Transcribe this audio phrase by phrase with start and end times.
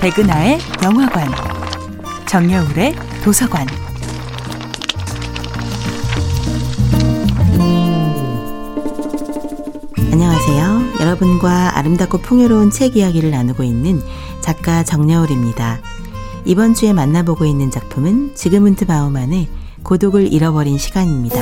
[0.00, 1.28] 백은하의 영화관,
[2.28, 3.66] 정여울의 도서관.
[10.12, 11.00] 안녕하세요.
[11.00, 14.00] 여러분과 아름답고 풍요로운 책 이야기를 나누고 있는
[14.40, 15.80] 작가 정여울입니다.
[16.44, 19.48] 이번 주에 만나보고 있는 작품은 지그문트 바우만의
[19.82, 21.36] 고독을 잃어버린 시간입니다.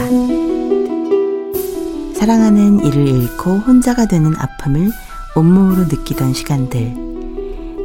[2.15, 4.91] 사랑하는 이를 잃고 혼자가 되는 아픔을
[5.35, 7.06] 온몸으로 느끼던 시간들.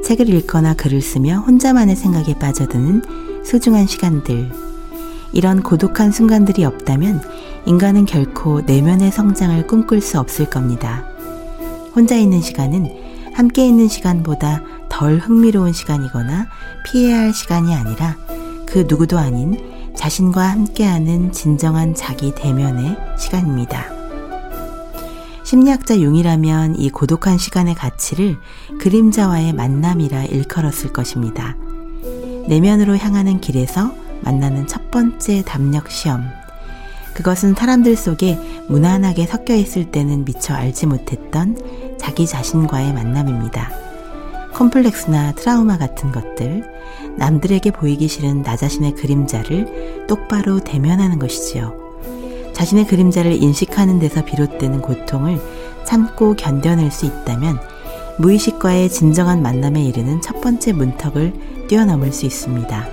[0.04, 4.52] 책을 읽거나 글을 쓰며 혼자만의 생각에 빠져드는 소중한 시간들.
[5.34, 7.22] 이런 고독한 순간들이 없다면
[7.66, 11.06] 인간은 결코 내면의 성장을 꿈꿀 수 없을 겁니다.
[11.96, 12.90] 혼자 있는 시간은
[13.34, 16.48] 함께 있는 시간보다 덜 흥미로운 시간이거나
[16.86, 18.18] 피해야 할 시간이 아니라
[18.66, 19.58] 그 누구도 아닌
[19.96, 24.01] 자신과 함께하는 진정한 자기 대면의 시간입니다.
[25.52, 28.38] 심리학자 용이라면 이 고독한 시간의 가치를
[28.80, 31.58] 그림자와의 만남이라 일컬었을 것입니다.
[32.48, 36.24] 내면으로 향하는 길에서 만나는 첫 번째 담력 시험.
[37.14, 41.58] 그것은 사람들 속에 무난하게 섞여 있을 때는 미처 알지 못했던
[42.00, 43.72] 자기 자신과의 만남입니다.
[44.54, 46.64] 컴플렉스나 트라우마 같은 것들,
[47.18, 51.81] 남들에게 보이기 싫은 나 자신의 그림자를 똑바로 대면하는 것이지요.
[52.54, 55.40] 자신의 그림자를 인식하는 데서 비롯되는 고통을
[55.86, 57.60] 참고 견뎌낼 수 있다면
[58.20, 61.34] 무의식과의 진정한 만남에 이르는 첫 번째 문턱을
[61.68, 62.88] 뛰어넘을 수 있습니다.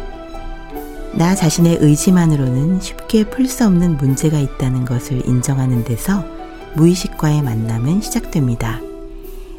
[1.14, 6.24] 나 자신의 의지만으로는 쉽게 풀 수 없는 문제가 있다는 것을 인정하는 데서
[6.76, 8.80] 무의식과의 만남은 시작됩니다.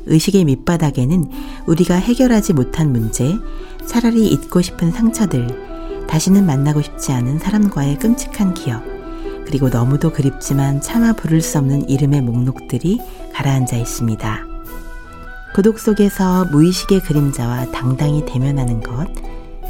[0.06, 1.30] 의식의 밑바닥에는
[1.68, 3.36] 우리가 해결하지 못한 문제,
[3.86, 8.84] 차라리 잊고 싶은 상처들, 다시는 만나고 싶지 않은 사람과의 끔찍한 기억,
[9.50, 13.02] 그리고 너무도 그립지만 차마 부를 수 없는 이름의 목록들이
[13.34, 14.46] 가라앉아 있습니다.
[15.56, 19.08] 고독 속에서 무의식의 그림자와 당당히 대면하는 것,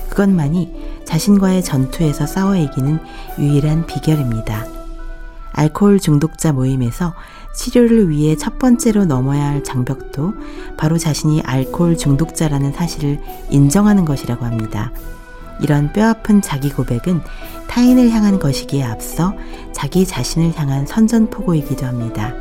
[0.09, 2.99] 그것만이 자신과의 전투에서 싸워 이기는
[3.39, 4.67] 유일한 비결입니다.
[5.53, 7.13] 알코올 중독자 모임에서
[7.55, 10.33] 치료를 위해 첫 번째로 넘어야 할 장벽도
[10.75, 14.91] 바로 자신이 알코올 중독자라는 사실을 인정하는 것이라고 합니다.
[15.59, 17.21] 이런 뼈아픈 자기 고백은
[17.67, 19.33] 타인을 향한 것이기에 앞서
[19.73, 22.33] 자기 자신을 향한 선전포고이기도 합니다.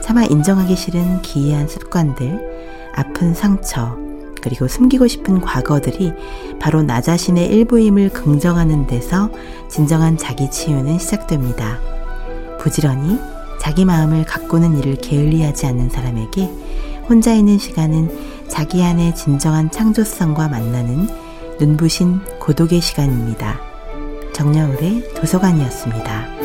[0.00, 3.96] 차마 인정하기 싫은 기이한 습관들, 아픈 상처,
[4.40, 6.12] 그리고 숨기고 싶은 과거들이
[6.60, 9.28] 바로 나 자신의 일부임을 긍정하는 데서
[9.68, 11.80] 진정한 자기 치유는 시작됩니다.
[12.60, 13.18] 부지런히
[13.60, 16.48] 자기 마음을 가꾸는 일을 게을리하지 않는 사람에게
[17.08, 21.08] 혼자 있는 시간은 자기 안의 진정한 창조성과 만나는
[21.58, 23.60] 눈부신 고독의 시간입니다.
[24.34, 26.35] 정여울의 도서관이었습니다.